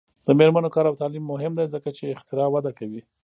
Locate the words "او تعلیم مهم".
0.89-1.53